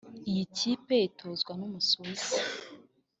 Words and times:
Iyi 0.29 0.43
kipe 0.57 0.95
itozwa 1.09 1.51
n’Umusuwisi 1.59 2.39